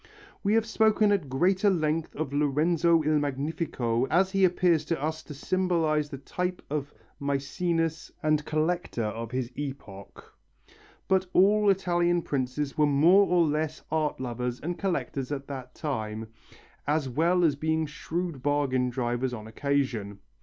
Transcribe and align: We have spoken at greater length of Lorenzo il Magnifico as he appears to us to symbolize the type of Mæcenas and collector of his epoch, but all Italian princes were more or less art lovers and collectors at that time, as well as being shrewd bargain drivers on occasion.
We 0.41 0.55
have 0.55 0.65
spoken 0.65 1.11
at 1.11 1.29
greater 1.29 1.69
length 1.69 2.15
of 2.15 2.33
Lorenzo 2.33 3.03
il 3.03 3.19
Magnifico 3.19 4.07
as 4.07 4.31
he 4.31 4.43
appears 4.43 4.83
to 4.85 4.99
us 4.99 5.21
to 5.21 5.35
symbolize 5.35 6.09
the 6.09 6.17
type 6.17 6.63
of 6.71 6.91
Mæcenas 7.21 8.09
and 8.23 8.43
collector 8.43 9.03
of 9.03 9.29
his 9.29 9.51
epoch, 9.55 10.33
but 11.07 11.27
all 11.33 11.69
Italian 11.69 12.23
princes 12.23 12.75
were 12.75 12.87
more 12.87 13.27
or 13.27 13.45
less 13.45 13.83
art 13.91 14.19
lovers 14.19 14.59
and 14.59 14.79
collectors 14.79 15.31
at 15.31 15.45
that 15.49 15.75
time, 15.75 16.29
as 16.87 17.07
well 17.07 17.43
as 17.45 17.55
being 17.55 17.85
shrewd 17.85 18.41
bargain 18.41 18.89
drivers 18.89 19.35
on 19.35 19.45
occasion. 19.45 20.17